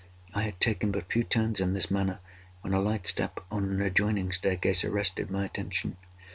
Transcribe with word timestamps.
I 0.33 0.41
had 0.41 0.59
taken 0.59 0.91
but 0.91 1.11
few 1.11 1.23
turns 1.23 1.59
in 1.59 1.73
this 1.73 1.91
manner, 1.91 2.21
when 2.61 2.73
a 2.73 2.79
light 2.79 3.05
step 3.05 3.39
on 3.51 3.65
an 3.65 3.81
adjoining 3.83 4.31
staircase 4.31 4.83
arrested 4.83 5.29
my 5.29 5.45
attention. 5.45 5.95